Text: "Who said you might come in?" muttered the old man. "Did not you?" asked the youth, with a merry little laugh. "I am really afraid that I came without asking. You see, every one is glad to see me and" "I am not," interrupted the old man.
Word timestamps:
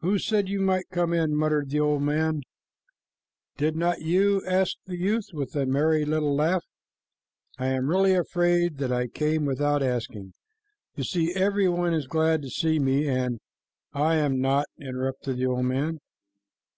"Who 0.00 0.18
said 0.18 0.48
you 0.48 0.58
might 0.58 0.86
come 0.90 1.12
in?" 1.12 1.36
muttered 1.36 1.68
the 1.68 1.80
old 1.80 2.00
man. 2.00 2.40
"Did 3.58 3.76
not 3.76 4.00
you?" 4.00 4.40
asked 4.46 4.78
the 4.86 4.96
youth, 4.96 5.26
with 5.34 5.54
a 5.54 5.66
merry 5.66 6.06
little 6.06 6.34
laugh. 6.34 6.64
"I 7.58 7.66
am 7.66 7.90
really 7.90 8.14
afraid 8.14 8.78
that 8.78 8.90
I 8.90 9.06
came 9.06 9.44
without 9.44 9.82
asking. 9.82 10.32
You 10.96 11.04
see, 11.04 11.34
every 11.34 11.68
one 11.68 11.92
is 11.92 12.06
glad 12.06 12.40
to 12.40 12.48
see 12.48 12.78
me 12.78 13.06
and" 13.06 13.38
"I 13.92 14.14
am 14.16 14.40
not," 14.40 14.64
interrupted 14.78 15.36
the 15.36 15.44
old 15.44 15.66
man. 15.66 15.98